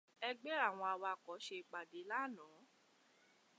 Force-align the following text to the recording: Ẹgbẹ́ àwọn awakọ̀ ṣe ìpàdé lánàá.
Ẹgbẹ́ 0.29 0.57
àwọn 0.67 0.87
awakọ̀ 0.93 1.35
ṣe 1.45 1.55
ìpàdé 1.61 1.99
lánàá. 2.09 2.59